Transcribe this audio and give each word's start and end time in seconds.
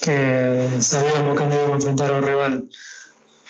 que 0.00 0.68
sabíamos 0.80 1.38
que 1.38 1.46
no 1.46 1.54
íbamos 1.54 1.70
a 1.70 1.74
enfrentar 1.76 2.12
a 2.12 2.18
un 2.18 2.22
rival 2.22 2.68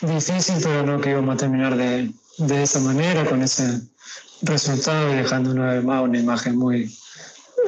difícil, 0.01 0.57
pero 0.63 0.85
no 0.85 1.01
que 1.01 1.11
íbamos 1.11 1.35
a 1.35 1.39
terminar 1.39 1.77
de, 1.77 2.11
de 2.39 2.63
esa 2.63 2.81
manera, 2.81 3.25
con 3.25 3.43
ese 3.43 3.81
resultado 4.43 5.13
y 5.13 5.17
dejando 5.17 5.51
una 5.51 5.75
vez 5.75 5.85
más 5.85 6.03
una 6.03 6.19
imagen 6.19 6.57
muy, 6.57 6.97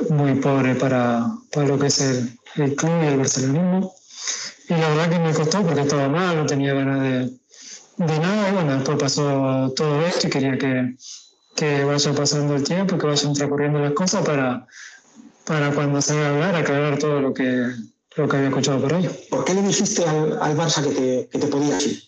muy 0.08 0.34
pobre 0.36 0.74
para, 0.74 1.26
para 1.52 1.68
lo 1.68 1.78
que 1.78 1.86
es 1.86 2.00
el, 2.00 2.38
el 2.56 2.74
club 2.74 3.02
y 3.02 3.06
el 3.06 3.18
barcelonismo. 3.18 3.94
Y 4.68 4.74
la 4.74 4.88
verdad 4.88 5.10
que 5.10 5.18
me 5.18 5.34
costó 5.34 5.62
porque 5.62 5.82
estaba 5.82 6.08
mal, 6.08 6.36
no 6.36 6.46
tenía 6.46 6.72
ganas 6.74 7.02
de, 7.02 7.30
de 8.06 8.18
nada. 8.18 8.52
Bueno, 8.52 8.74
después 8.74 8.98
pasó 8.98 9.72
todo 9.76 10.06
esto 10.06 10.26
y 10.26 10.30
quería 10.30 10.56
que, 10.56 10.96
que 11.54 11.84
vaya 11.84 12.12
pasando 12.14 12.54
el 12.54 12.64
tiempo, 12.64 12.96
que 12.96 13.06
vayan 13.06 13.34
transcurriendo 13.34 13.80
las 13.80 13.92
cosas 13.92 14.24
para, 14.24 14.66
para 15.44 15.72
cuando 15.74 16.00
se 16.00 16.14
vaya 16.14 16.26
a 16.26 16.30
hablar, 16.30 16.56
aclarar 16.56 16.98
todo 16.98 17.20
lo 17.20 17.34
que, 17.34 17.66
lo 18.16 18.28
que 18.28 18.36
había 18.36 18.48
escuchado 18.48 18.80
por 18.80 18.94
ahí. 18.94 19.08
¿Por 19.30 19.44
qué 19.44 19.54
le 19.54 19.62
dijiste 19.62 20.04
al, 20.04 20.40
al 20.40 20.56
Barça 20.56 20.82
que 20.82 20.90
te, 20.90 21.28
que 21.30 21.38
te 21.38 21.46
podías 21.46 21.84
ir? 21.86 22.02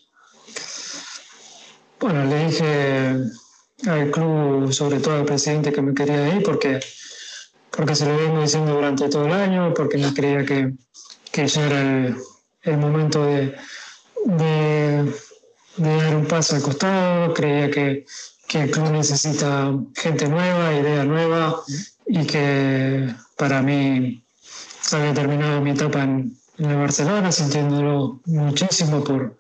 Bueno, 2.01 2.25
le 2.25 2.47
dije 2.47 3.17
al 3.87 4.11
club, 4.11 4.73
sobre 4.73 5.01
todo 5.01 5.17
al 5.17 5.25
presidente, 5.25 5.73
que 5.73 5.83
me 5.83 5.95
quería 5.95 6.37
ir 6.37 6.43
porque, 6.43 6.81
porque 7.71 7.95
se 7.95 8.07
lo 8.07 8.17
vengo 8.17 8.43
diciendo 8.43 8.75
durante 8.75 9.09
todo 9.09 9.27
el 9.27 9.33
año, 9.33 9.73
porque 9.75 9.99
no 9.99 10.13
creía 10.13 10.45
que, 10.45 10.75
que 11.33 11.47
ya 11.47 11.67
era 11.67 11.81
el, 11.81 12.17
el 12.63 12.77
momento 12.77 13.25
de, 13.25 13.55
de, 14.25 15.13
de, 15.77 15.97
dar 15.97 16.17
un 16.17 16.27
paso 16.27 16.57
al 16.57 16.63
costado, 16.63 17.35
creía 17.35 17.71
que, 17.71 18.05
que 18.49 18.63
el 18.63 18.71
club 18.71 18.91
necesita 18.91 19.73
gente 19.95 20.29
nueva, 20.29 20.75
idea 20.75 21.05
nueva 21.05 21.63
y 22.07 22.27
que 22.27 23.15
para 23.37 23.63
mí 23.63 24.23
había 24.93 25.15
terminado 25.15 25.61
mi 25.61 25.71
etapa 25.71 26.03
en, 26.03 26.37
en 26.59 26.71
el 26.71 26.77
Barcelona, 26.77 27.33
sintiéndolo 27.33 28.21
muchísimo 28.27 29.03
por, 29.03 29.37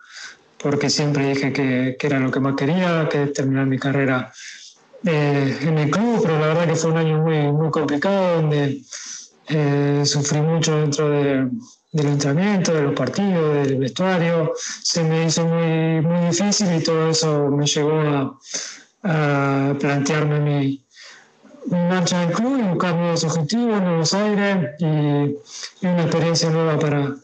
porque 0.58 0.88
siempre 0.90 1.28
dije 1.28 1.52
que, 1.52 1.96
que, 1.98 2.06
era 2.06 2.18
lo 2.18 2.30
que 2.30 2.40
más 2.40 2.54
quería, 2.56 3.08
que 3.10 3.26
terminar 3.26 3.66
mi 3.66 3.78
carrera 3.78 4.32
eh, 5.04 5.58
en 5.60 5.78
el 5.78 5.90
club, 5.90 6.20
pero 6.22 6.38
la 6.38 6.46
verdad 6.48 6.66
que 6.66 6.76
fue 6.76 6.90
un 6.90 6.96
año 6.96 7.18
muy, 7.18 7.52
muy 7.52 7.70
complicado, 7.70 8.36
donde 8.36 8.82
eh, 9.48 10.02
sufrí 10.04 10.40
mucho 10.40 10.76
dentro 10.76 11.10
de, 11.10 11.48
del 11.92 12.06
entrenamiento, 12.06 12.72
de 12.72 12.82
los 12.82 12.94
partidos, 12.94 13.66
del 13.66 13.76
vestuario, 13.76 14.52
se 14.56 15.04
me 15.04 15.26
hizo 15.26 15.46
muy, 15.46 16.00
muy 16.00 16.28
difícil 16.30 16.74
y 16.74 16.82
todo 16.82 17.10
eso 17.10 17.48
me 17.50 17.66
llevó 17.66 18.00
a, 18.00 18.38
a 19.02 19.74
plantearme 19.78 20.40
mi 20.40 20.83
marcha 21.66 22.20
del 22.20 22.32
club 22.32 22.58
y 22.58 22.62
buscar 22.62 22.94
nuevos 22.94 23.24
objetivos, 23.24 23.82
nuevos 23.82 24.14
aires 24.14 24.70
y, 24.78 24.84
y 24.84 25.86
una 25.86 26.02
experiencia 26.02 26.50
nueva 26.50 26.78
para, 26.78 27.14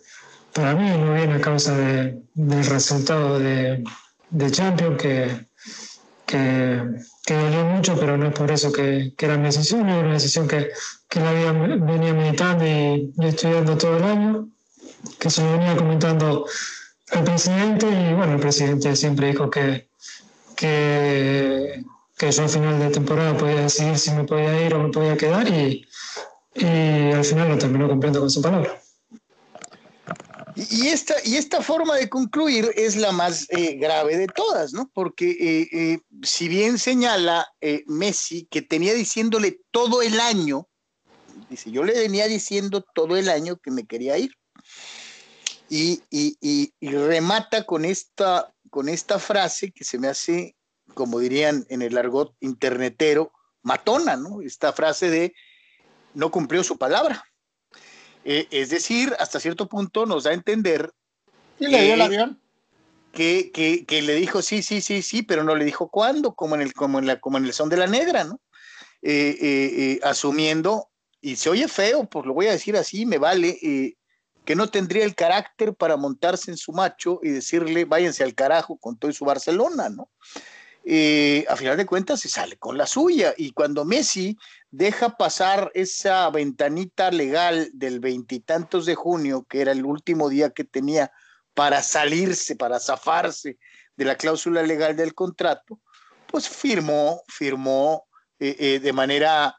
para 0.52 0.74
mí 0.74 0.88
no 0.88 1.14
viene 1.14 1.34
a 1.34 1.40
causa 1.40 1.76
de, 1.76 2.22
del 2.34 2.66
resultado 2.66 3.38
de, 3.38 3.84
de 4.30 4.50
Champions, 4.50 5.00
que, 5.00 5.46
que, 6.26 6.82
que, 7.24 7.34
dolió 7.34 7.64
mucho, 7.64 7.98
pero 7.98 8.16
no 8.16 8.28
es 8.28 8.34
por 8.34 8.50
eso 8.50 8.72
que, 8.72 9.12
que 9.16 9.26
era 9.26 9.36
mi 9.36 9.44
decisión, 9.44 9.88
era 9.88 10.00
una 10.00 10.14
decisión 10.14 10.48
que, 10.48 10.70
que 11.08 11.20
la 11.20 11.30
había, 11.30 11.52
venía 11.52 12.14
meditando 12.14 12.66
y, 12.66 13.12
y, 13.16 13.26
estudiando 13.26 13.76
todo 13.76 13.96
el 13.96 14.04
año, 14.04 14.48
que 15.18 15.30
se 15.30 15.42
lo 15.42 15.52
venía 15.52 15.76
comentando 15.76 16.46
al 17.12 17.24
presidente 17.24 17.86
y 17.86 18.14
bueno, 18.14 18.34
el 18.34 18.40
presidente 18.40 18.94
siempre 18.96 19.28
dijo 19.28 19.50
que, 19.50 19.88
que, 20.56 21.49
que 22.20 22.30
yo 22.30 22.42
al 22.42 22.50
final 22.50 22.78
de 22.78 22.90
temporada 22.90 23.34
podía 23.34 23.62
decidir 23.62 23.96
si 23.98 24.10
me 24.10 24.24
podía 24.24 24.66
ir 24.66 24.74
o 24.74 24.82
me 24.82 24.90
podía 24.90 25.16
quedar 25.16 25.48
y, 25.48 25.88
y 26.54 27.12
al 27.12 27.24
final 27.24 27.48
lo 27.48 27.56
terminó 27.56 27.88
cumpliendo 27.88 28.20
con 28.20 28.28
su 28.28 28.42
palabra. 28.42 28.78
Y 30.54 30.88
esta, 30.88 31.14
y 31.24 31.36
esta 31.36 31.62
forma 31.62 31.96
de 31.96 32.10
concluir 32.10 32.70
es 32.76 32.96
la 32.96 33.12
más 33.12 33.46
eh, 33.48 33.76
grave 33.76 34.18
de 34.18 34.26
todas, 34.26 34.74
¿no? 34.74 34.90
Porque 34.92 35.30
eh, 35.30 35.68
eh, 35.72 36.00
si 36.22 36.48
bien 36.48 36.76
señala 36.76 37.48
eh, 37.62 37.84
Messi 37.86 38.46
que 38.50 38.60
tenía 38.60 38.92
diciéndole 38.92 39.60
todo 39.70 40.02
el 40.02 40.20
año, 40.20 40.68
dice, 41.48 41.70
yo 41.70 41.84
le 41.84 41.94
venía 41.94 42.26
diciendo 42.26 42.84
todo 42.94 43.16
el 43.16 43.30
año 43.30 43.56
que 43.56 43.70
me 43.70 43.86
quería 43.86 44.18
ir. 44.18 44.32
Y, 45.70 46.02
y, 46.10 46.36
y, 46.42 46.74
y 46.80 46.90
remata 46.90 47.64
con 47.64 47.86
esta, 47.86 48.52
con 48.68 48.90
esta 48.90 49.18
frase 49.18 49.70
que 49.72 49.84
se 49.84 49.98
me 49.98 50.08
hace, 50.08 50.56
como 50.94 51.18
dirían 51.18 51.66
en 51.68 51.82
el 51.82 51.96
argot 51.96 52.34
internetero, 52.40 53.32
matona, 53.62 54.16
¿no? 54.16 54.40
Esta 54.42 54.72
frase 54.72 55.10
de 55.10 55.34
no 56.14 56.30
cumplió 56.30 56.64
su 56.64 56.78
palabra. 56.78 57.24
Eh, 58.24 58.48
es 58.50 58.70
decir, 58.70 59.14
hasta 59.18 59.40
cierto 59.40 59.68
punto 59.68 60.06
nos 60.06 60.24
da 60.24 60.30
a 60.30 60.34
entender. 60.34 60.92
¿Y 61.58 61.68
le 61.68 61.84
dio 61.84 61.94
el 61.94 62.00
avión? 62.02 62.40
Que, 63.12 63.50
que, 63.52 63.84
que, 63.86 64.02
le 64.02 64.14
dijo 64.14 64.40
sí, 64.40 64.62
sí, 64.62 64.80
sí, 64.80 65.02
sí, 65.02 65.22
pero 65.22 65.42
no 65.42 65.56
le 65.56 65.64
dijo 65.64 65.90
cuándo, 65.90 66.34
como 66.34 66.54
en 66.54 66.62
el, 66.62 66.74
como 66.74 66.98
en 66.98 67.06
la, 67.06 67.20
como 67.20 67.38
en 67.38 67.44
el 67.44 67.52
son 67.52 67.68
de 67.68 67.76
la 67.76 67.86
negra, 67.86 68.24
¿no? 68.24 68.40
Eh, 69.02 69.36
eh, 69.40 70.00
asumiendo, 70.04 70.90
y 71.20 71.36
se 71.36 71.50
oye 71.50 71.66
feo, 71.66 72.08
pues 72.08 72.24
lo 72.24 72.34
voy 72.34 72.46
a 72.46 72.52
decir 72.52 72.76
así, 72.76 73.06
me 73.06 73.18
vale, 73.18 73.58
que 74.44 74.54
no 74.54 74.68
tendría 74.68 75.04
el 75.04 75.14
carácter 75.14 75.74
para 75.74 75.96
montarse 75.96 76.50
en 76.50 76.56
su 76.56 76.72
macho 76.72 77.18
y 77.22 77.30
decirle 77.30 77.84
váyanse 77.84 78.22
al 78.22 78.34
carajo 78.34 78.76
con 78.78 78.96
todo 78.96 79.12
su 79.12 79.24
Barcelona, 79.24 79.88
¿no? 79.88 80.10
Eh, 80.84 81.44
a 81.48 81.56
final 81.56 81.76
de 81.76 81.84
cuentas 81.84 82.20
se 82.20 82.28
sale 82.28 82.56
con 82.56 82.78
la 82.78 82.86
suya. 82.86 83.34
Y 83.36 83.52
cuando 83.52 83.84
Messi 83.84 84.36
deja 84.70 85.16
pasar 85.16 85.70
esa 85.74 86.28
ventanita 86.30 87.10
legal 87.10 87.70
del 87.72 88.00
veintitantos 88.00 88.86
de 88.86 88.94
junio, 88.94 89.46
que 89.48 89.60
era 89.60 89.72
el 89.72 89.84
último 89.84 90.28
día 90.28 90.50
que 90.50 90.64
tenía 90.64 91.12
para 91.54 91.82
salirse, 91.82 92.56
para 92.56 92.80
zafarse 92.80 93.58
de 93.96 94.04
la 94.04 94.16
cláusula 94.16 94.62
legal 94.62 94.96
del 94.96 95.14
contrato, 95.14 95.80
pues 96.26 96.48
firmó, 96.48 97.22
firmó 97.28 98.06
eh, 98.38 98.56
eh, 98.58 98.78
de 98.78 98.92
manera, 98.92 99.56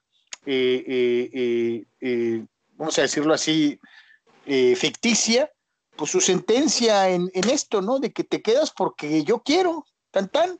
vamos 2.77 2.97
a 2.97 3.01
decirlo 3.03 3.33
así, 3.33 3.79
ficticia, 4.75 5.51
pues 5.95 6.09
su 6.09 6.19
sentencia 6.19 7.09
en, 7.09 7.29
en, 7.33 7.49
esto, 7.49 7.81
¿no? 7.81 7.99
De 7.99 8.11
que 8.11 8.23
te 8.23 8.41
quedas 8.41 8.71
porque 8.71 9.23
yo 9.23 9.43
quiero, 9.43 9.85
tan 10.09 10.29
tan. 10.29 10.59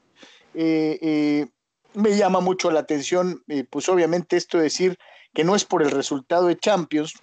Eh, 0.53 1.47
me 1.94 2.16
llama 2.16 2.39
mucho 2.39 2.72
la 2.72 2.81
atención, 2.81 3.44
eh, 3.47 3.66
pues 3.69 3.89
obviamente 3.89 4.38
esto 4.38 4.57
de 4.57 4.66
decir 4.66 4.97
que 5.34 5.44
no 5.44 5.56
es 5.56 5.66
por 5.66 5.81
el 5.81 5.91
resultado 5.91 6.47
de 6.47 6.57
Champions, 6.57 7.13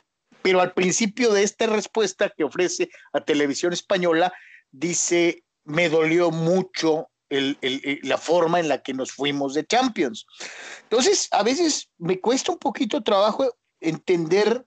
pero 0.42 0.60
al 0.60 0.72
principio 0.72 1.32
de 1.32 1.42
esta 1.42 1.66
respuesta 1.66 2.32
que 2.36 2.44
ofrece 2.44 2.90
a 3.12 3.20
Televisión 3.20 3.72
Española, 3.72 4.32
dice, 4.70 5.44
me 5.64 5.88
dolió 5.88 6.30
mucho 6.30 7.10
el, 7.28 7.58
la 8.02 8.16
forma 8.16 8.60
en 8.60 8.68
la 8.68 8.82
que 8.82 8.94
nos 8.94 9.12
fuimos 9.12 9.54
de 9.54 9.66
Champions. 9.66 10.26
Entonces, 10.84 11.28
a 11.32 11.42
veces 11.42 11.90
me 11.98 12.20
cuesta 12.20 12.52
un 12.52 12.58
poquito 12.58 13.02
trabajo 13.02 13.46
entender 13.80 14.64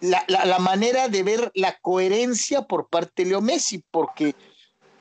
la, 0.00 0.24
la 0.28 0.58
manera 0.58 1.08
de 1.08 1.22
ver 1.22 1.50
la 1.54 1.78
coherencia 1.80 2.62
por 2.62 2.88
parte 2.88 3.24
de 3.24 3.30
Leo 3.30 3.40
Messi, 3.40 3.82
porque 3.90 4.34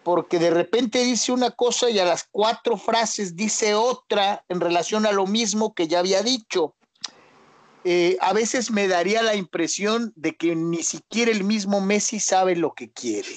porque 0.08 0.40
de 0.40 0.52
repente 0.52 1.04
dice 1.04 1.34
una 1.34 1.52
cosa 1.52 1.90
y 1.90 2.00
a 2.00 2.06
las 2.06 2.30
cuatro 2.32 2.78
frases 2.78 3.36
dice 3.36 3.76
otra 3.76 4.42
en 4.48 4.62
relación 4.62 5.06
a 5.06 5.12
lo 5.12 5.28
mismo 5.28 5.74
que 5.74 5.90
ya 5.90 6.00
había 6.00 6.24
dicho. 6.24 6.76
Eh, 7.84 8.16
a 8.22 8.32
veces 8.32 8.72
me 8.72 8.88
daría 8.88 9.22
la 9.22 9.36
impresión 9.36 10.14
de 10.16 10.38
que 10.38 10.56
ni 10.56 10.78
siquiera 10.78 11.30
el 11.30 11.44
mismo 11.44 11.82
Messi 11.82 12.22
sabe 12.22 12.56
lo 12.56 12.74
que 12.74 12.90
quiere. 12.90 13.36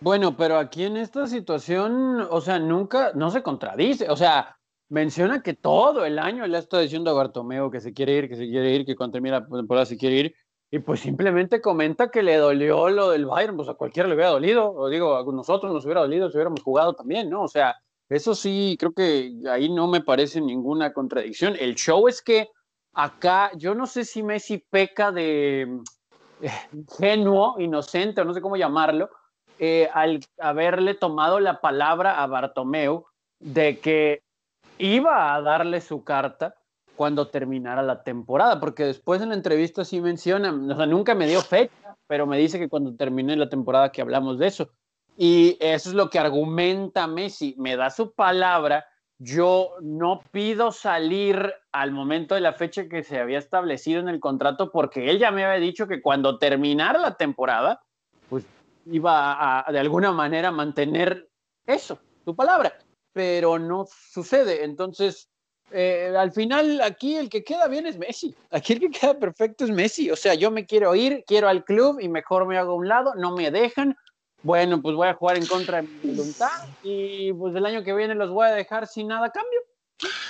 Bueno, 0.00 0.36
pero 0.36 0.58
aquí 0.58 0.82
en 0.82 0.96
esta 0.96 1.28
situación, 1.28 2.26
o 2.30 2.40
sea, 2.40 2.58
nunca, 2.58 3.12
no 3.14 3.30
se 3.30 3.44
contradice, 3.44 4.10
o 4.10 4.16
sea, 4.16 4.56
menciona 4.88 5.40
que 5.40 5.54
todo 5.54 6.04
el 6.04 6.18
año 6.18 6.44
le 6.48 6.56
ha 6.56 6.60
estado 6.60 6.82
diciendo 6.82 7.12
a 7.12 7.14
Bartomeo 7.14 7.70
que 7.70 7.80
se 7.80 7.92
quiere 7.92 8.14
ir, 8.14 8.28
que 8.28 8.34
se 8.34 8.48
quiere 8.48 8.74
ir, 8.74 8.84
que 8.84 8.96
cuando 8.96 9.12
termina 9.12 9.38
la 9.38 9.46
temporada 9.46 9.86
se 9.86 9.96
quiere 9.96 10.16
ir, 10.16 10.34
y 10.70 10.78
pues 10.78 11.00
simplemente 11.00 11.60
comenta 11.60 12.10
que 12.10 12.22
le 12.22 12.36
dolió 12.36 12.88
lo 12.90 13.10
del 13.10 13.26
Bayern, 13.26 13.56
pues 13.56 13.68
a 13.68 13.74
cualquiera 13.74 14.08
le 14.08 14.14
hubiera 14.14 14.30
dolido, 14.30 14.72
o 14.72 14.88
digo, 14.88 15.16
a 15.16 15.24
nosotros 15.24 15.72
nos 15.72 15.84
hubiera 15.84 16.02
dolido 16.02 16.30
si 16.30 16.36
hubiéramos 16.36 16.62
jugado 16.62 16.94
también, 16.94 17.28
¿no? 17.28 17.42
O 17.42 17.48
sea, 17.48 17.76
eso 18.08 18.34
sí, 18.34 18.76
creo 18.78 18.92
que 18.92 19.32
ahí 19.50 19.68
no 19.68 19.88
me 19.88 20.00
parece 20.00 20.40
ninguna 20.40 20.92
contradicción. 20.92 21.56
El 21.58 21.74
show 21.74 22.06
es 22.06 22.22
que 22.22 22.48
acá, 22.92 23.50
yo 23.56 23.74
no 23.74 23.86
sé 23.86 24.04
si 24.04 24.22
Messi 24.22 24.58
peca 24.58 25.10
de 25.10 25.80
eh, 26.40 26.50
genuo, 26.98 27.56
inocente, 27.58 28.20
o 28.20 28.24
no 28.24 28.32
sé 28.32 28.40
cómo 28.40 28.56
llamarlo, 28.56 29.10
eh, 29.58 29.88
al 29.92 30.20
haberle 30.38 30.94
tomado 30.94 31.40
la 31.40 31.60
palabra 31.60 32.22
a 32.22 32.26
Bartomeu 32.28 33.06
de 33.40 33.78
que 33.80 34.22
iba 34.78 35.34
a 35.34 35.42
darle 35.42 35.80
su 35.80 36.04
carta 36.04 36.54
cuando 37.00 37.28
terminara 37.28 37.82
la 37.82 38.02
temporada, 38.02 38.60
porque 38.60 38.84
después 38.84 39.22
en 39.22 39.30
la 39.30 39.34
entrevista 39.34 39.86
sí 39.86 40.02
menciona, 40.02 40.52
o 40.52 40.76
sea, 40.76 40.84
nunca 40.84 41.14
me 41.14 41.26
dio 41.26 41.40
fecha, 41.40 41.96
pero 42.06 42.26
me 42.26 42.36
dice 42.36 42.58
que 42.58 42.68
cuando 42.68 42.94
termine 42.94 43.34
la 43.36 43.48
temporada 43.48 43.90
que 43.90 44.02
hablamos 44.02 44.38
de 44.38 44.48
eso. 44.48 44.68
Y 45.16 45.56
eso 45.60 45.88
es 45.88 45.94
lo 45.94 46.10
que 46.10 46.18
argumenta 46.18 47.06
Messi, 47.06 47.54
me 47.56 47.74
da 47.74 47.88
su 47.88 48.12
palabra 48.12 48.84
yo 49.18 49.76
no 49.80 50.20
pido 50.30 50.72
salir 50.72 51.54
al 51.72 51.90
momento 51.90 52.34
de 52.34 52.42
la 52.42 52.52
fecha 52.52 52.86
que 52.86 53.02
se 53.02 53.18
había 53.18 53.38
establecido 53.38 54.00
en 54.00 54.08
el 54.10 54.20
contrato 54.20 54.70
porque 54.70 55.08
él 55.08 55.18
ya 55.18 55.30
me 55.30 55.46
había 55.46 55.58
dicho 55.58 55.88
que 55.88 56.02
cuando 56.02 56.38
terminara 56.38 56.98
la 56.98 57.16
temporada, 57.16 57.80
pues 58.28 58.44
iba 58.84 59.64
a, 59.66 59.72
de 59.72 59.78
alguna 59.78 60.12
manera 60.12 60.50
mantener 60.50 61.30
eso, 61.64 61.98
su 62.26 62.36
palabra, 62.36 62.74
pero 63.14 63.58
no 63.58 63.86
sucede. 63.86 64.64
Entonces, 64.64 65.30
eh, 65.72 66.14
al 66.16 66.32
final 66.32 66.80
aquí 66.80 67.16
el 67.16 67.28
que 67.28 67.44
queda 67.44 67.68
bien 67.68 67.86
es 67.86 67.96
Messi, 67.96 68.34
aquí 68.50 68.74
el 68.74 68.80
que 68.80 68.90
queda 68.90 69.18
perfecto 69.18 69.64
es 69.64 69.70
Messi, 69.70 70.10
o 70.10 70.16
sea, 70.16 70.34
yo 70.34 70.50
me 70.50 70.66
quiero 70.66 70.94
ir, 70.94 71.24
quiero 71.26 71.48
al 71.48 71.64
club 71.64 72.00
y 72.00 72.08
mejor 72.08 72.46
me 72.46 72.58
hago 72.58 72.72
a 72.72 72.76
un 72.76 72.88
lado, 72.88 73.14
no 73.14 73.34
me 73.34 73.50
dejan, 73.50 73.96
bueno, 74.42 74.80
pues 74.80 74.96
voy 74.96 75.08
a 75.08 75.14
jugar 75.14 75.36
en 75.36 75.46
contra 75.46 75.82
de 75.82 75.88
mi 75.88 76.14
voluntad 76.14 76.68
y 76.82 77.32
pues 77.32 77.54
el 77.54 77.66
año 77.66 77.84
que 77.84 77.94
viene 77.94 78.14
los 78.14 78.30
voy 78.30 78.46
a 78.46 78.52
dejar 78.52 78.86
sin 78.86 79.08
nada 79.08 79.26
a 79.26 79.32
cambio. 79.32 79.60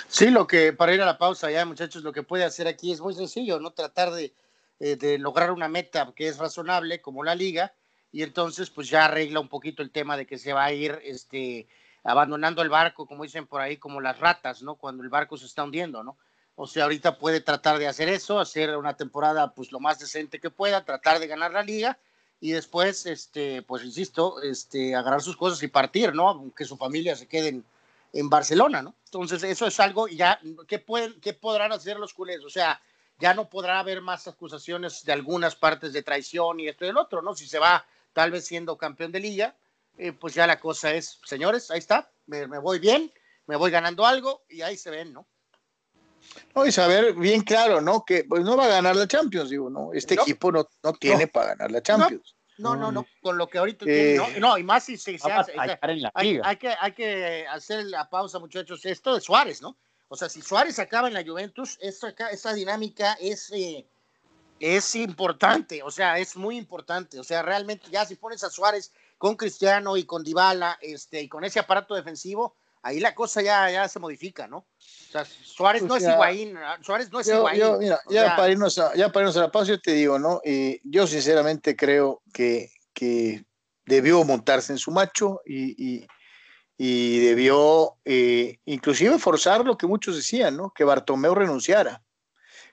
Sí, 0.07 0.29
lo 0.29 0.45
que, 0.45 0.73
para 0.73 0.93
ir 0.93 1.01
a 1.01 1.05
la 1.05 1.17
pausa 1.17 1.49
ya, 1.49 1.65
muchachos, 1.65 2.03
lo 2.03 2.11
que 2.11 2.23
puede 2.23 2.43
hacer 2.43 2.67
aquí 2.67 2.91
es 2.91 2.99
muy 2.99 3.13
sencillo, 3.13 3.59
¿no? 3.59 3.71
Tratar 3.71 4.11
de, 4.11 4.33
eh, 4.79 4.97
de 4.97 5.17
lograr 5.17 5.51
una 5.51 5.69
meta 5.69 6.11
que 6.15 6.27
es 6.27 6.37
razonable, 6.37 7.01
como 7.01 7.23
la 7.23 7.35
liga, 7.35 7.73
y 8.11 8.23
entonces 8.23 8.69
pues 8.69 8.89
ya 8.89 9.05
arregla 9.05 9.39
un 9.39 9.47
poquito 9.47 9.81
el 9.81 9.91
tema 9.91 10.17
de 10.17 10.27
que 10.27 10.37
se 10.37 10.51
va 10.51 10.65
a 10.65 10.73
ir 10.73 10.99
este, 11.03 11.67
abandonando 12.03 12.61
el 12.61 12.69
barco, 12.69 13.05
como 13.05 13.23
dicen 13.23 13.47
por 13.47 13.61
ahí, 13.61 13.77
como 13.77 14.01
las 14.01 14.19
ratas, 14.19 14.61
¿no? 14.61 14.75
Cuando 14.75 15.03
el 15.03 15.09
barco 15.09 15.37
se 15.37 15.45
está 15.45 15.63
hundiendo, 15.63 16.03
¿no? 16.03 16.17
O 16.55 16.67
sea, 16.67 16.83
ahorita 16.83 17.17
puede 17.17 17.41
tratar 17.41 17.79
de 17.79 17.87
hacer 17.87 18.09
eso, 18.09 18.39
hacer 18.39 18.75
una 18.77 18.95
temporada 18.95 19.53
pues 19.53 19.71
lo 19.71 19.79
más 19.79 19.99
decente 19.99 20.39
que 20.39 20.49
pueda, 20.49 20.85
tratar 20.85 21.19
de 21.19 21.27
ganar 21.27 21.51
la 21.51 21.63
liga 21.63 21.97
y 22.39 22.51
después, 22.51 23.05
este, 23.05 23.61
pues 23.61 23.83
insisto, 23.83 24.41
este, 24.41 24.95
agarrar 24.95 25.21
sus 25.21 25.37
cosas 25.37 25.61
y 25.63 25.67
partir, 25.67 26.13
¿no? 26.13 26.27
Aunque 26.29 26.65
su 26.65 26.75
familia 26.75 27.15
se 27.15 27.27
quede 27.27 27.49
en, 27.49 27.65
en 28.13 28.29
Barcelona, 28.29 28.81
¿no? 28.81 28.95
Entonces, 29.05 29.43
eso 29.43 29.67
es 29.67 29.79
algo 29.79 30.07
ya, 30.07 30.39
¿qué, 30.67 30.79
pueden, 30.79 31.19
¿qué 31.21 31.33
podrán 31.33 31.71
hacer 31.71 31.97
los 31.99 32.13
culés? 32.13 32.43
O 32.43 32.49
sea, 32.49 32.81
ya 33.19 33.33
no 33.33 33.49
podrá 33.49 33.79
haber 33.79 34.01
más 34.01 34.27
acusaciones 34.27 35.05
de 35.05 35.13
algunas 35.13 35.55
partes 35.55 35.93
de 35.93 36.01
traición 36.01 36.59
y 36.59 36.67
esto 36.67 36.85
y 36.85 36.89
el 36.89 36.97
otro, 36.97 37.21
¿no? 37.21 37.35
Si 37.35 37.47
se 37.47 37.59
va 37.59 37.85
tal 38.13 38.31
vez 38.31 38.45
siendo 38.45 38.77
campeón 38.77 39.11
de 39.11 39.19
liga, 39.19 39.55
eh, 40.01 40.13
pues 40.13 40.33
ya 40.33 40.47
la 40.47 40.59
cosa 40.59 40.91
es, 40.95 41.19
señores, 41.23 41.69
ahí 41.69 41.77
está, 41.77 42.11
me, 42.25 42.47
me, 42.47 42.57
voy 42.57 42.79
bien, 42.79 43.13
me 43.45 43.55
voy 43.55 43.69
ganando 43.69 44.03
algo 44.03 44.43
y 44.49 44.63
ahí 44.63 44.75
se 44.75 44.89
ven, 44.89 45.13
¿no? 45.13 45.27
No, 46.55 46.65
y 46.65 46.71
saber 46.71 47.13
bien 47.13 47.41
claro, 47.41 47.81
¿no? 47.81 48.03
Que 48.03 48.23
pues 48.23 48.43
no 48.43 48.57
va 48.57 48.65
a 48.65 48.69
ganar 48.69 48.95
la 48.95 49.07
Champions, 49.07 49.51
digo, 49.51 49.69
¿no? 49.69 49.93
Este 49.93 50.15
no, 50.15 50.23
equipo 50.23 50.51
no, 50.51 50.67
no 50.81 50.93
tiene 50.93 51.25
no. 51.25 51.31
para 51.31 51.49
ganar 51.49 51.71
la 51.71 51.83
Champions. 51.83 52.35
No, 52.57 52.75
no, 52.75 52.91
no, 52.91 53.05
con 53.21 53.37
lo 53.37 53.47
que 53.47 53.59
ahorita 53.59 53.85
eh, 53.87 54.19
tiene, 54.19 54.39
no, 54.39 54.57
y 54.57 54.63
más 54.63 54.85
si 54.85 54.97
se, 54.97 55.19
se 55.19 55.31
hace. 55.31 55.53
Sea, 55.53 55.79
hay, 56.15 56.39
hay, 56.43 56.57
que, 56.57 56.75
hay 56.79 56.91
que 56.93 57.45
hacer 57.47 57.85
la 57.85 58.09
pausa, 58.09 58.39
muchachos. 58.39 58.83
Esto 58.85 59.13
de 59.13 59.21
Suárez, 59.21 59.61
¿no? 59.61 59.77
O 60.07 60.15
sea, 60.15 60.29
si 60.29 60.41
Suárez 60.41 60.79
acaba 60.79 61.07
en 61.07 61.13
la 61.13 61.23
Juventus, 61.23 61.77
esa, 61.79 62.09
esa 62.31 62.53
dinámica 62.53 63.17
es, 63.19 63.51
eh, 63.51 63.87
es 64.59 64.95
importante, 64.95 65.83
o 65.83 65.91
sea, 65.91 66.17
es 66.17 66.35
muy 66.35 66.57
importante. 66.57 67.19
O 67.19 67.23
sea, 67.23 67.43
realmente 67.43 67.87
ya 67.91 68.05
si 68.05 68.15
pones 68.15 68.43
a 68.43 68.49
Suárez 68.49 68.91
con 69.21 69.35
Cristiano 69.35 69.97
y 69.97 70.03
con 70.03 70.23
Dybala 70.23 70.79
este, 70.81 71.21
y 71.21 71.29
con 71.29 71.43
ese 71.43 71.59
aparato 71.59 71.93
defensivo, 71.93 72.57
ahí 72.81 72.99
la 72.99 73.13
cosa 73.13 73.43
ya, 73.43 73.69
ya 73.69 73.87
se 73.87 73.99
modifica, 73.99 74.47
¿no? 74.47 74.57
O 74.57 75.11
sea, 75.11 75.25
Suárez 75.25 75.83
no 75.83 75.93
o 75.93 75.99
sea, 75.99 76.09
es 76.09 76.15
Higuaín, 76.15 76.57
Suárez 76.81 77.11
no 77.11 77.19
es 77.19 77.27
yo, 77.27 77.37
Higuaín. 77.37 77.59
Yo, 77.59 77.77
mira, 77.77 78.01
ya, 78.09 78.23
sea, 78.23 78.35
para 78.35 78.51
irnos 78.51 78.79
a, 78.79 78.95
ya 78.95 79.11
para 79.11 79.25
irnos 79.25 79.37
a 79.37 79.41
la 79.41 79.51
pausa, 79.51 79.73
yo 79.73 79.79
te 79.79 79.91
digo, 79.91 80.17
¿no? 80.17 80.41
Eh, 80.43 80.81
yo 80.83 81.05
sinceramente 81.05 81.75
creo 81.75 82.23
que, 82.33 82.71
que 82.95 83.45
debió 83.85 84.23
montarse 84.23 84.73
en 84.73 84.79
su 84.79 84.89
macho 84.89 85.41
y, 85.45 85.75
y, 85.77 86.07
y 86.79 87.19
debió 87.19 87.97
eh, 88.05 88.57
inclusive 88.65 89.19
forzar 89.19 89.63
lo 89.63 89.77
que 89.77 89.85
muchos 89.85 90.15
decían, 90.15 90.57
¿no? 90.57 90.73
Que 90.73 90.83
Bartomeu 90.83 91.35
renunciara. 91.35 92.01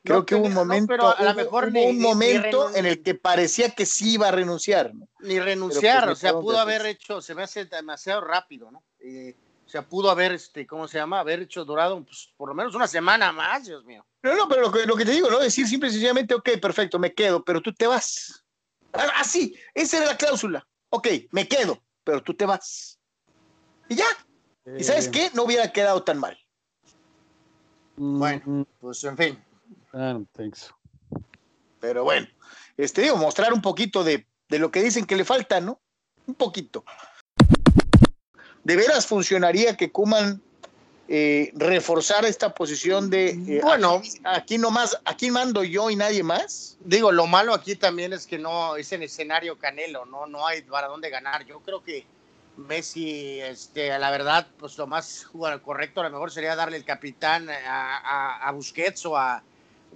Creo 0.04 0.18
no, 0.18 0.26
que 0.26 0.34
hubo 0.34 0.46
un 0.46 0.54
momento, 0.54 0.96
no, 0.96 1.10
a 1.10 1.22
lo 1.22 1.34
mejor 1.34 1.72
ni, 1.72 1.86
un 1.86 2.00
momento 2.00 2.70
ni 2.70 2.78
en 2.78 2.86
el 2.86 3.02
que 3.02 3.14
parecía 3.14 3.70
que 3.70 3.84
sí 3.84 4.14
iba 4.14 4.28
a 4.28 4.30
renunciar. 4.30 4.94
¿no? 4.94 5.08
Ni 5.20 5.40
renunciar, 5.40 6.04
pues, 6.04 6.18
o 6.18 6.20
sea, 6.20 6.32
pudo 6.32 6.58
haber 6.58 6.86
hecho, 6.86 7.20
se 7.20 7.34
me 7.34 7.42
hace 7.42 7.64
demasiado 7.64 8.20
rápido, 8.20 8.70
¿no? 8.70 8.84
Eh, 9.00 9.36
o 9.66 9.68
sea, 9.68 9.86
pudo 9.86 10.10
haber, 10.10 10.32
este, 10.32 10.66
¿cómo 10.66 10.88
se 10.88 10.96
llama? 10.96 11.20
Haber 11.20 11.40
hecho 11.40 11.64
durado 11.64 12.02
pues, 12.02 12.32
por 12.36 12.48
lo 12.48 12.54
menos 12.54 12.74
una 12.74 12.88
semana 12.88 13.32
más, 13.32 13.66
Dios 13.66 13.84
mío. 13.84 14.06
No, 14.22 14.34
no, 14.34 14.48
pero 14.48 14.62
lo 14.62 14.72
que, 14.72 14.86
lo 14.86 14.96
que 14.96 15.04
te 15.04 15.12
digo, 15.12 15.30
¿no? 15.30 15.38
Decir 15.38 15.66
simple 15.66 15.88
y 15.88 15.92
sencillamente, 15.92 16.34
ok, 16.34 16.50
perfecto, 16.60 16.98
me 16.98 17.12
quedo, 17.12 17.44
pero 17.44 17.60
tú 17.60 17.72
te 17.74 17.86
vas. 17.86 18.44
Así, 18.92 19.54
ah, 19.56 19.70
esa 19.74 19.98
era 19.98 20.06
la 20.06 20.16
cláusula. 20.16 20.66
Ok, 20.90 21.08
me 21.32 21.46
quedo, 21.46 21.82
pero 22.02 22.22
tú 22.22 22.34
te 22.34 22.46
vas. 22.46 22.98
Y 23.88 23.96
ya. 23.96 24.06
Eh... 24.64 24.78
¿Y 24.80 24.84
sabes 24.84 25.08
qué? 25.08 25.30
No 25.34 25.42
hubiera 25.42 25.70
quedado 25.70 26.02
tan 26.02 26.18
mal. 26.18 26.38
Bueno, 27.96 28.66
pues 28.80 29.04
en 29.04 29.16
fin. 29.16 29.44
I 29.98 30.12
don't 30.12 30.28
think 30.32 30.54
so. 30.54 30.72
Pero 31.80 32.04
bueno, 32.04 32.28
este 32.76 33.02
digo, 33.02 33.16
mostrar 33.16 33.52
un 33.52 33.60
poquito 33.60 34.04
de, 34.04 34.26
de 34.48 34.58
lo 34.58 34.70
que 34.70 34.82
dicen 34.82 35.04
que 35.04 35.16
le 35.16 35.24
falta, 35.24 35.60
¿no? 35.60 35.80
Un 36.26 36.34
poquito. 36.34 36.84
¿De 38.62 38.76
veras 38.76 39.06
funcionaría 39.06 39.76
que 39.76 39.90
Kuman 39.90 40.40
eh, 41.08 41.50
reforzar 41.54 42.24
esta 42.26 42.54
posición 42.54 43.08
de 43.08 43.30
eh, 43.30 43.60
bueno 43.62 43.94
aquí, 43.94 44.20
aquí 44.24 44.58
nomás 44.58 45.00
aquí 45.06 45.30
mando 45.30 45.64
yo 45.64 45.88
y 45.88 45.96
nadie 45.96 46.22
más 46.22 46.76
digo 46.80 47.10
lo 47.12 47.26
malo 47.26 47.54
aquí 47.54 47.76
también 47.76 48.12
es 48.12 48.26
que 48.26 48.36
no 48.36 48.76
es 48.76 48.92
en 48.92 49.02
escenario 49.02 49.58
Canelo 49.58 50.04
no 50.04 50.26
no 50.26 50.46
hay 50.46 50.60
para 50.60 50.86
dónde 50.86 51.08
ganar 51.08 51.46
yo 51.46 51.60
creo 51.60 51.82
que 51.82 52.04
Messi 52.58 53.40
este 53.40 53.98
la 53.98 54.10
verdad 54.10 54.48
pues 54.58 54.76
lo 54.76 54.86
más 54.86 55.26
bueno, 55.32 55.62
correcto 55.62 56.02
a 56.02 56.04
lo 56.04 56.10
mejor 56.10 56.30
sería 56.30 56.54
darle 56.54 56.76
el 56.76 56.84
capitán 56.84 57.48
a, 57.48 57.56
a, 57.56 58.46
a 58.46 58.52
Busquets 58.52 59.06
o 59.06 59.16
a, 59.16 59.42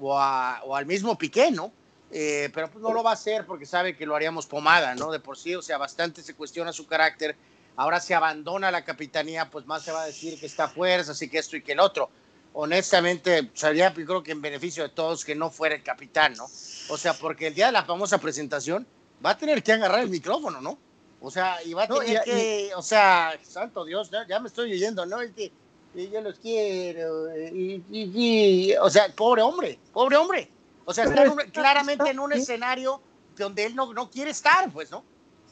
o, 0.01 0.19
a, 0.19 0.61
o 0.65 0.77
al 0.77 0.87
mismo 0.87 1.17
Piqué 1.17 1.51
no 1.51 1.73
eh, 2.11 2.51
pero 2.53 2.71
pues 2.71 2.83
no 2.83 2.93
lo 2.93 3.03
va 3.03 3.11
a 3.11 3.15
hacer 3.15 3.47
porque 3.47 3.65
sabe 3.65 3.97
que 3.97 4.05
lo 4.05 4.15
haríamos 4.15 4.47
pomada 4.47 4.95
no 4.95 5.11
de 5.11 5.21
por 5.21 5.39
sí 5.39 5.55
o 5.55 5.63
sea 5.63 5.79
bastante 5.79 6.23
se 6.23 6.35
cuestiona 6.35 6.73
su 6.73 6.87
carácter 6.87 7.37
ahora 7.77 8.01
se 8.01 8.15
abandona 8.15 8.71
la 8.71 8.85
capitanía, 8.85 9.51
pues 9.51 9.67
más 9.67 9.83
se 9.83 9.93
va 9.93 10.03
a 10.03 10.07
decir 10.07 10.39
que 10.39 10.47
está 10.47 10.69
fuerza, 10.69 11.13
así 11.13 11.29
que 11.29 11.39
esto 11.39 11.57
y 11.57 11.63
que 11.63 11.73
el 11.73 11.81
otro. 11.81 12.11
Honestamente, 12.55 13.51
sería 13.55 13.93
yo 13.95 14.05
creo 14.05 14.23
que 14.23 14.33
en 14.33 14.43
beneficio 14.43 14.83
de 14.83 14.91
todos 14.91 15.25
que 15.25 15.35
no 15.35 15.51
fuera 15.51 15.75
el 15.75 15.83
capitán, 15.83 16.35
¿no? 16.35 16.45
O 16.89 16.99
sea, 16.99 17.15
porque 17.15 17.47
el 17.47 17.55
día 17.55 17.67
de 17.67 17.73
la 17.73 17.85
famosa 17.85 18.19
presentación 18.19 18.87
va 19.25 19.31
a 19.31 19.39
tener 19.39 19.63
que 19.63 19.73
agarrar 19.73 20.01
el 20.01 20.11
micrófono, 20.11 20.61
¿no? 20.61 20.79
O 21.21 21.31
sea, 21.31 21.63
y 21.65 21.73
va 21.73 21.85
a 21.85 21.89
tener 21.89 22.03
no, 22.03 22.13
y, 22.13 22.25
que, 22.25 22.69
y, 22.69 22.73
o 22.73 22.83
sea, 22.83 23.39
santo 23.43 23.85
Dios, 23.85 24.11
¿no? 24.11 24.27
ya 24.27 24.41
me 24.41 24.49
estoy 24.49 24.73
oyendo, 24.73 25.07
¿no? 25.07 25.21
Es 25.21 25.33
que 25.33 25.53
y 25.95 26.11
yo 26.11 26.21
los 26.21 26.39
quiero, 26.39 27.37
y, 27.37 27.83
y, 27.91 28.75
o 28.81 28.89
sea, 28.89 29.09
pobre 29.15 29.43
hombre, 29.43 29.79
pobre 29.93 30.17
hombre. 30.17 30.51
O 30.85 30.95
sea, 30.95 31.05
está 31.05 31.25
en 31.25 31.31
un, 31.31 31.39
claramente 31.53 32.11
en 32.11 32.19
un 32.19 32.33
escenario 32.33 33.01
donde 33.37 33.67
él 33.67 33.77
no, 33.77 33.93
no 33.93 34.11
quiere 34.11 34.31
estar, 34.31 34.71
pues, 34.71 34.91
¿no? 34.91 35.05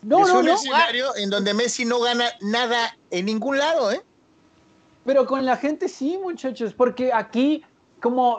No, 0.02 0.26
es 0.26 0.32
no, 0.32 0.40
un 0.40 0.47
no. 0.47 0.54
escenario 0.54 1.14
en 1.16 1.30
donde 1.30 1.54
Messi 1.54 1.85
no 1.85 2.00
gana 2.00 2.26
nada 2.40 2.97
en 3.11 3.26
ningún 3.26 3.59
lado, 3.59 3.92
¿eh? 3.92 4.02
Pero 5.04 5.26
con 5.26 5.44
la 5.44 5.56
gente 5.56 5.88
sí, 5.88 6.18
muchachos, 6.18 6.73
porque 6.75 7.12
aquí 7.12 7.62
como 8.00 8.38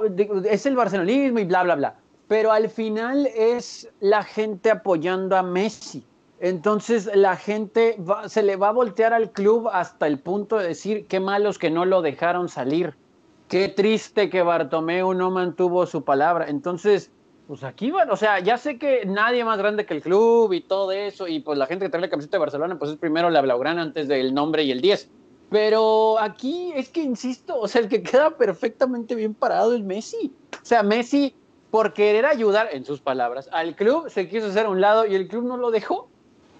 es 0.49 0.65
el 0.65 0.75
barcelonismo 0.75 1.39
y 1.39 1.45
bla, 1.45 1.63
bla, 1.63 1.75
bla. 1.75 1.95
Pero 2.27 2.51
al 2.51 2.69
final 2.69 3.27
es 3.35 3.87
la 3.99 4.23
gente 4.23 4.71
apoyando 4.71 5.35
a 5.35 5.43
Messi. 5.43 6.03
Entonces 6.43 7.07
la 7.13 7.37
gente 7.37 7.97
se 8.25 8.41
le 8.41 8.55
va 8.55 8.69
a 8.69 8.71
voltear 8.71 9.13
al 9.13 9.31
club 9.31 9.69
hasta 9.71 10.07
el 10.07 10.17
punto 10.17 10.57
de 10.57 10.69
decir 10.69 11.05
qué 11.05 11.19
malos 11.19 11.59
que 11.59 11.69
no 11.69 11.85
lo 11.85 12.01
dejaron 12.01 12.49
salir. 12.49 12.95
Qué 13.47 13.69
triste 13.69 14.29
que 14.31 14.41
Bartomeu 14.41 15.13
no 15.13 15.29
mantuvo 15.29 15.85
su 15.85 16.03
palabra. 16.03 16.47
Entonces, 16.49 17.11
pues 17.47 17.63
aquí 17.63 17.91
van, 17.91 18.09
o 18.09 18.15
sea, 18.15 18.39
ya 18.39 18.57
sé 18.57 18.79
que 18.79 19.05
nadie 19.05 19.45
más 19.45 19.59
grande 19.59 19.85
que 19.85 19.93
el 19.93 20.01
club 20.01 20.51
y 20.53 20.61
todo 20.61 20.91
eso, 20.91 21.27
y 21.27 21.41
pues 21.41 21.59
la 21.59 21.67
gente 21.67 21.85
que 21.85 21.89
trae 21.89 22.01
la 22.01 22.09
camiseta 22.09 22.37
de 22.37 22.39
Barcelona, 22.39 22.79
pues 22.79 22.91
es 22.91 22.97
primero 22.97 23.29
la 23.29 23.41
Blaugrana 23.41 23.81
antes 23.83 24.07
del 24.07 24.33
nombre 24.33 24.63
y 24.63 24.71
el 24.71 24.81
10. 24.81 25.09
Pero 25.51 26.17
aquí 26.17 26.71
es 26.75 26.89
que 26.89 27.03
insisto, 27.03 27.59
o 27.59 27.67
sea, 27.67 27.81
el 27.81 27.89
que 27.89 28.01
queda 28.01 28.37
perfectamente 28.37 29.13
bien 29.13 29.35
parado 29.35 29.75
es 29.75 29.81
Messi. 29.81 30.33
O 30.53 30.65
sea, 30.65 30.81
Messi, 30.81 31.35
por 31.69 31.93
querer 31.93 32.25
ayudar, 32.25 32.69
en 32.71 32.85
sus 32.85 33.01
palabras, 33.01 33.49
al 33.51 33.75
club 33.75 34.09
se 34.09 34.27
quiso 34.27 34.47
hacer 34.47 34.65
a 34.65 34.69
un 34.69 34.81
lado 34.81 35.05
y 35.05 35.13
el 35.13 35.27
club 35.27 35.43
no 35.43 35.57
lo 35.57 35.69
dejó. 35.69 36.07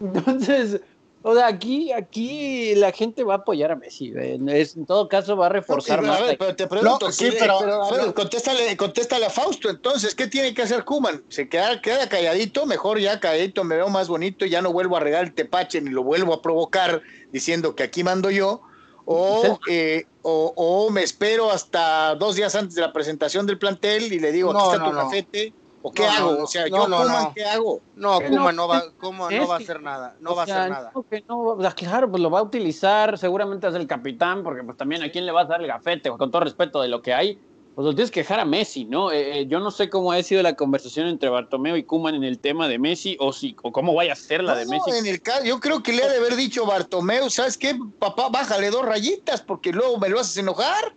Entonces, 0.02 0.82
o 1.24 1.36
sea, 1.36 1.48
aquí, 1.48 1.92
aquí 1.92 2.74
la 2.76 2.92
gente 2.92 3.24
va 3.24 3.36
a 3.36 3.38
apoyar 3.38 3.72
a 3.72 3.76
Messi. 3.76 4.12
Es, 4.48 4.76
en 4.76 4.86
todo 4.88 5.08
caso, 5.08 5.38
va 5.38 5.46
a 5.46 5.50
reforzar 5.50 6.02
no, 6.02 6.08
más. 6.08 6.20
A 6.20 6.24
ver, 6.24 6.38
pero 6.38 6.56
te 6.56 6.66
pregunto, 6.66 7.06
no, 7.06 7.12
sí, 7.12 7.30
pero, 7.38 7.60
pero, 7.60 7.90
ver, 7.92 8.14
contéstale, 8.16 8.76
contéstale 8.76 9.28
a 9.28 9.30
Fausto. 9.30 9.70
Entonces, 9.70 10.16
¿qué 10.16 10.28
tiene 10.28 10.54
que 10.56 10.64
hacer 10.64 10.84
Kuman? 10.84 11.24
¿Se 11.30 11.48
queda, 11.48 11.80
queda 11.80 12.10
calladito? 12.10 12.66
Mejor 12.66 13.00
ya 13.00 13.20
calladito, 13.20 13.64
me 13.64 13.76
veo 13.76 13.90
más 13.90 14.08
bonito 14.08 14.46
y 14.46 14.50
ya 14.50 14.64
no 14.64 14.74
vuelvo 14.74 14.98
a 14.98 15.00
regar 15.00 15.24
el 15.26 15.34
tepache 15.34 15.80
ni 15.80 15.92
lo 15.92 16.04
vuelvo 16.04 16.34
a 16.34 16.42
provocar 16.42 17.04
diciendo 17.32 17.76
que 17.76 17.84
aquí 17.84 18.04
mando 18.04 18.32
yo. 18.32 18.62
O, 19.06 19.60
eh, 19.68 20.06
o, 20.22 20.54
o, 20.56 20.90
me 20.90 21.04
espero 21.04 21.52
hasta 21.52 22.16
dos 22.16 22.36
días 22.36 22.56
antes 22.56 22.76
de 22.76 22.82
la 22.82 22.94
presentación 22.94 23.46
del 23.46 23.58
plantel 23.58 24.14
y 24.14 24.20
le 24.20 24.32
digo, 24.32 24.52
aquí 24.52 24.64
está 24.72 24.86
tu 24.86 24.96
cafete 24.96 25.54
¿O 25.84 25.92
qué 25.92 26.04
No, 26.04 26.10
hago? 26.12 26.32
no, 26.34 26.44
o 26.44 26.48
sea, 26.48 26.68
yo 26.68 26.88
no, 26.88 26.98
Koeman, 26.98 27.24
no. 27.24 27.34
¿qué 27.34 27.46
hago? 27.46 27.82
No, 27.96 28.20
Que 28.20 28.28
Kuma 28.30 28.52
no, 28.52 28.68
va, 28.68 28.84
no 29.02 29.48
va 29.48 29.56
a 29.56 29.58
hacer 29.58 29.82
nada, 29.82 30.16
no 30.20 30.32
O 30.32 30.36
va 30.36 30.42
a 30.42 30.46
hacer 30.46 30.70
nada. 30.70 30.92
que 31.10 31.24
no, 31.28 31.58
claro, 31.76 32.10
pues 32.10 32.22
lo 32.22 32.30
va 32.30 32.40
a 32.40 32.44
utilizar, 32.44 33.18
seguramente 33.18 33.68
es 33.68 33.74
el 33.76 33.88
capitán, 33.88 34.44
porque 34.44 34.64
pues 34.64 34.78
también 34.78 35.02
a 35.04 35.12
quién 35.12 35.26
le 35.26 35.32
vas 35.32 35.46
a 35.46 35.54
dar 35.54 35.62
el 35.62 35.68
gafete, 35.68 36.10
con 36.12 36.30
todo 36.30 36.44
respeto 36.44 36.82
de 36.82 36.88
lo 36.88 37.02
que 37.02 37.14
hay, 37.14 37.40
pues 37.74 37.86
lo 37.86 37.96
tienes 37.96 38.12
que 38.12 38.20
dejar 38.20 38.40
a 38.40 38.46
Messi, 38.46 38.86
¿no? 38.86 39.12
Eh, 39.12 39.40
eh, 39.40 39.48
yo 39.48 39.60
no 39.60 39.72
sé 39.72 39.90
cómo 39.90 40.12
ha 40.12 40.22
sido 40.22 40.44
la 40.44 40.56
conversación 40.56 41.08
entre 41.08 41.30
Bartomeu 41.30 41.76
y 41.78 41.84
Kuman 41.84 42.16
en 42.16 42.24
el 42.24 42.40
tema 42.40 42.68
de 42.68 42.78
Messi, 42.78 43.16
o 43.20 43.32
si, 43.32 43.56
o 43.64 43.72
cómo 43.72 43.94
vaya 43.94 44.14
a 44.14 44.18
ser 44.18 44.44
la 44.44 44.56
de 44.56 44.66
Messi. 44.66 44.92
en 44.92 45.06
el 45.06 45.22
caso, 45.22 45.46
yo 45.46 45.60
creo 45.60 45.82
que 45.82 45.94
le 45.94 46.04
ha 46.04 46.10
de 46.10 46.18
haber 46.18 46.36
dicho 46.36 46.66
Bartomeu, 46.66 47.30
¿sabes 47.30 47.58
qué? 47.58 47.76
Papá, 47.98 48.30
bájale 48.30 48.70
dos 48.70 48.86
rayitas 48.86 49.42
porque 49.42 49.72
luego 49.72 49.98
me 49.98 50.10
lo 50.10 50.20
haces 50.20 50.38
enojar. 50.38 50.96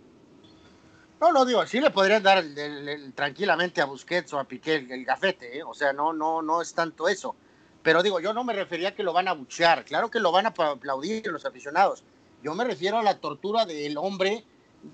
No, 1.20 1.32
no, 1.32 1.44
digo, 1.46 1.64
sí 1.66 1.80
le 1.80 1.90
podrían 1.90 2.22
dar 2.22 2.44
tranquilamente 3.14 3.80
a 3.80 3.86
Busquets 3.86 4.32
o 4.34 4.38
a 4.38 4.44
Piqué 4.44 4.74
el, 4.74 5.04
gafete, 5.04 5.58
¿eh? 5.58 5.62
o 5.62 5.72
sea, 5.72 5.92
no, 5.92 6.12
no, 6.12 6.42
no 6.42 6.60
es 6.60 6.74
tanto 6.74 7.08
eso. 7.08 7.34
Pero 7.82 8.02
digo, 8.02 8.20
yo 8.20 8.34
no 8.34 8.44
me 8.44 8.52
refería 8.52 8.90
a 8.90 8.94
que 8.94 9.02
lo 9.02 9.12
van 9.12 9.28
a 9.28 9.32
buchear, 9.32 9.84
claro 9.84 10.10
que 10.10 10.20
lo 10.20 10.32
van 10.32 10.46
a 10.46 10.48
aplaudir 10.50 11.26
los 11.28 11.44
aficionados. 11.46 12.02
Yo 12.42 12.54
me 12.54 12.64
refiero 12.64 12.98
a 12.98 13.02
la 13.02 13.18
tortura 13.20 13.64
del 13.64 13.96
hombre 13.96 14.44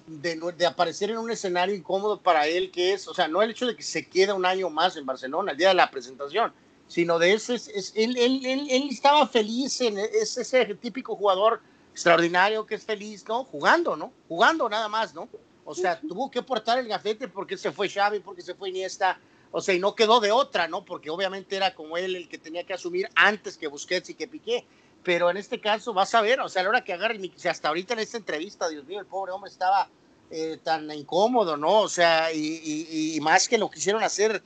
de, 0.06 0.36
de 0.56 0.66
aparecer 0.66 1.10
en 1.10 1.18
un 1.18 1.30
escenario 1.30 1.74
incómodo 1.74 2.20
para 2.20 2.46
él, 2.46 2.70
que 2.70 2.92
es, 2.92 3.08
o 3.08 3.14
sea, 3.14 3.26
no 3.26 3.42
el 3.42 3.50
hecho 3.50 3.66
de 3.66 3.74
que 3.76 3.82
se 3.82 4.08
quede 4.08 4.32
un 4.32 4.46
año 4.46 4.70
más 4.70 4.96
en 4.96 5.06
Barcelona, 5.06 5.52
el 5.52 5.58
día 5.58 5.68
de 5.68 5.74
la 5.74 5.90
presentación, 5.90 6.52
sino 6.86 7.18
de 7.18 7.32
ese, 7.32 7.54
es, 7.54 7.68
es- 7.68 7.92
él, 7.96 8.16
él- 8.16 8.44
él- 8.46 8.88
estaba 8.90 9.26
feliz, 9.26 9.80
en, 9.80 9.98
es 9.98 10.36
ese 10.36 10.64
típico 10.76 11.16
jugador 11.16 11.60
extraordinario 11.92 12.66
que 12.66 12.76
es 12.76 12.84
feliz, 12.84 13.24
¿no? 13.26 13.44
Jugando, 13.44 13.96
¿no? 13.96 14.12
Jugando 14.28 14.68
nada 14.68 14.88
más, 14.88 15.12
¿no? 15.14 15.28
O 15.64 15.75
sea, 15.75 16.00
tuvo 16.00 16.31
que 16.31 16.43
portar 16.43 16.79
el 16.79 16.88
gafete 16.88 17.29
porque 17.29 17.57
se 17.57 17.71
fue 17.73 17.88
Xavi, 17.88 18.21
porque 18.21 18.43
se 18.43 18.55
fue 18.55 18.71
Iniesta, 18.71 19.19
o 19.52 19.61
sea, 19.61 19.75
y 19.75 19.79
no 19.79 19.95
quedó 19.95 20.21
de 20.21 20.33
otra, 20.33 20.69
¿no? 20.69 20.85
Porque 20.85 21.11
obviamente 21.11 21.57
era 21.57 21.75
como 21.75 21.97
él 21.97 22.17
el 22.17 22.29
que 22.29 22.38
tenía 22.38 22.64
que 22.64 22.73
asumir 22.75 23.09
antes 23.14 23.57
que 23.57 23.67
Busquets 23.69 24.11
y 24.11 24.14
que 24.14 24.26
Piqué. 24.29 24.64
Pero 25.02 25.31
en 25.31 25.37
este 25.38 25.61
caso, 25.61 25.93
vas 25.95 26.14
a 26.14 26.21
ver, 26.21 26.40
o 26.40 26.49
sea, 26.49 26.61
a 26.61 26.62
la 26.64 26.69
hora 26.71 26.85
que 26.85 26.93
agarre 26.93 27.14
el 27.14 27.21
mic- 27.21 27.37
o 27.37 27.38
sea, 27.38 27.52
hasta 27.52 27.69
ahorita 27.69 27.95
en 27.95 28.00
esta 28.00 28.17
entrevista, 28.19 28.69
Dios 28.69 28.85
mío, 28.85 29.00
el 29.00 29.07
pobre 29.07 29.33
hombre 29.33 29.50
estaba 29.50 29.88
eh, 30.31 30.59
tan 30.62 30.90
incómodo, 30.93 31.57
¿no? 31.57 31.81
O 31.81 31.88
sea, 31.88 32.33
y, 32.33 32.38
y- 32.38 33.17
y 33.17 33.21
más 33.21 33.49
que 33.49 33.59
lo 33.59 33.69
quisieron 33.71 34.02
hacer, 34.02 34.43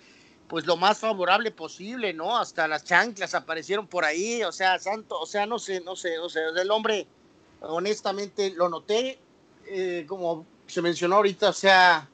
pues 0.48 0.64
lo 0.66 0.76
más 0.76 0.98
favorable 0.98 1.50
posible, 1.50 2.12
¿no? 2.14 2.36
Hasta 2.38 2.66
las 2.68 2.84
chanclas 2.84 3.34
aparecieron 3.34 3.86
por 3.86 4.04
ahí, 4.04 4.42
o 4.44 4.52
sea, 4.52 4.78
santo, 4.78 5.18
o 5.20 5.26
sea, 5.26 5.44
no 5.44 5.58
sé, 5.58 5.80
no 5.80 5.96
sé, 5.96 6.18
o 6.18 6.28
sea, 6.30 6.42
el 6.56 6.70
hombre, 6.70 7.06
honestamente, 7.60 8.50
lo 8.50 8.68
noté, 8.68 9.18
eh, 9.66 10.04
como 10.08 10.46
se 10.66 10.82
mencionó 10.82 11.16
ahorita, 11.16 11.50
o 11.50 11.52
sea, 11.52 12.08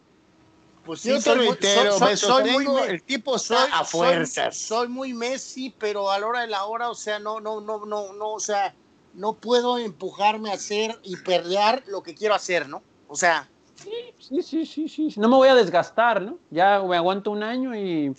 pues 0.85 1.00
sí, 1.02 1.11
Yo 1.11 1.21
soy 1.21 1.38
reitero, 1.49 1.92
soy- 1.92 1.99
soy- 1.99 2.09
Beso, 2.09 2.26
soy 2.26 2.50
muy 2.50 2.64
tengo- 2.64 2.85
el 2.85 3.02
tipo 3.02 3.37
está 3.37 3.62
soy, 3.62 3.71
a 3.73 3.85
fuerzas. 3.85 4.57
Soy, 4.57 4.88
muy 4.88 5.12
Messi, 5.12 5.75
pero 5.78 6.11
a 6.11 6.19
la 6.19 6.26
hora 6.26 6.40
de 6.42 6.47
la 6.49 6.64
hora, 6.64 6.90
o 6.90 6.95
sea, 6.95 7.19
no, 7.19 7.40
no, 7.40 7.61
no, 7.61 7.85
no, 7.87 8.12
no, 8.12 8.30
o 8.30 8.40
sea, 8.40 8.75
no 9.14 9.35
puedo 9.35 9.78
empujarme 9.78 10.50
a 10.50 10.54
hacer 10.54 10.99
y 11.02 11.16
perder 11.16 11.83
lo 11.87 12.02
que 12.02 12.14
quiero 12.14 12.35
hacer, 12.35 12.69
¿no? 12.69 12.83
O 13.09 13.16
sea, 13.16 13.49
Sí, 14.19 14.42
sí, 14.42 14.66
sí, 14.66 14.88
sí, 14.90 15.14
no 15.16 15.26
me 15.30 15.37
voy 15.37 15.49
a 15.49 15.54
desgastar, 15.54 16.21
¿no? 16.21 16.37
Ya 16.50 16.83
me 16.83 16.97
aguanto 16.99 17.30
un 17.30 17.42
año 17.42 17.75
y, 17.75 18.14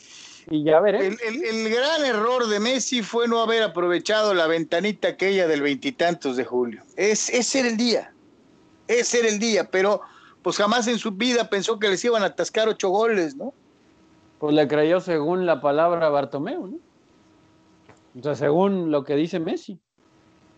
y 0.50 0.64
ya 0.64 0.80
veré. 0.80 1.06
El, 1.06 1.20
el- 1.24 1.44
el 1.46 1.70
gran 1.70 2.04
error 2.04 2.48
de 2.48 2.60
Messi 2.60 3.04
fue 3.04 3.28
no 3.28 3.42
haber 3.42 3.62
aprovechado 3.62 4.34
la 4.34 4.48
ventanita 4.48 5.10
aquella 5.10 5.48
del 5.48 5.62
veintitantos 5.62 6.36
de 6.36 6.46
julio. 6.46 6.84
Es, 6.96 7.30
ese 7.30 7.60
era 7.60 7.70
el 7.70 7.78
día. 7.78 8.12
Ese 8.88 9.20
era 9.20 9.30
el 9.30 9.38
día, 9.38 9.70
pero 9.70 10.02
pues 10.42 10.58
jamás 10.58 10.88
en 10.88 10.98
su 10.98 11.12
vida 11.12 11.50
pensó 11.50 11.80
que 11.80 11.90
les 11.90 12.04
iban 12.04 12.24
a 12.24 12.28
atascar 12.28 12.68
ocho 12.68 12.90
goles, 12.90 13.36
¿no? 13.36 13.54
Pues 14.40 14.56
le 14.56 14.68
creyó 14.68 15.00
según 15.00 15.46
la 15.46 15.62
palabra 15.62 16.10
Bartomeu, 16.10 16.68
¿no? 16.68 16.78
O 18.20 18.24
sea, 18.24 18.36
según 18.36 18.92
lo 18.92 19.04
que 19.04 19.16
dice 19.16 19.40
Messi. 19.40 19.80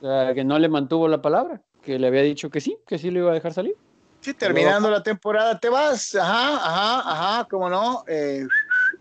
O 0.02 0.06
sea, 0.06 0.34
que 0.34 0.44
no 0.44 0.58
le 0.60 0.70
mantuvo 0.70 1.08
la 1.08 1.22
palabra, 1.22 1.62
que 1.82 2.00
le 2.00 2.08
había 2.08 2.24
dicho 2.24 2.50
que 2.50 2.62
sí, 2.62 2.78
que 2.88 2.98
sí 2.98 3.12
lo 3.12 3.20
iba 3.20 3.32
a 3.32 3.36
dejar 3.36 3.54
salir. 3.54 3.76
Sí, 4.22 4.34
terminando 4.34 4.90
la 4.90 5.04
temporada 5.04 5.60
te 5.60 5.68
vas, 5.68 6.16
ajá, 6.16 6.56
ajá, 6.56 7.12
ajá, 7.12 7.48
cómo 7.50 7.70
no, 7.70 8.06
eh, 8.08 8.48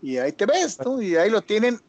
y 0.01 0.17
ahí 0.17 0.33
te 0.33 0.45
ves, 0.45 0.77
¿no? 0.83 1.01
Y 1.01 1.15
ahí 1.15 1.29
lo 1.29 1.41
tienen 1.41 1.79